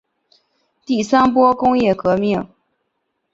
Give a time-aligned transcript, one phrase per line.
[0.83, 2.49] 第三波工业革命